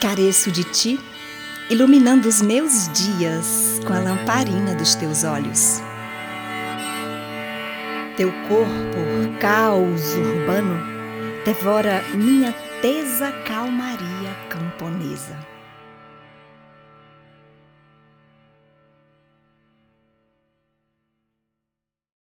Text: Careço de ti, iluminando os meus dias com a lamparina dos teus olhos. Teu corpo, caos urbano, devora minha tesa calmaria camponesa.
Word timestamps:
Careço 0.00 0.52
de 0.52 0.62
ti, 0.62 1.00
iluminando 1.70 2.28
os 2.28 2.42
meus 2.42 2.88
dias 2.92 3.80
com 3.86 3.94
a 3.94 3.98
lamparina 3.98 4.74
dos 4.74 4.94
teus 4.94 5.24
olhos. 5.24 5.80
Teu 8.16 8.30
corpo, 8.46 9.38
caos 9.40 10.14
urbano, 10.14 10.78
devora 11.44 12.02
minha 12.14 12.52
tesa 12.82 13.32
calmaria 13.46 14.36
camponesa. 14.50 15.55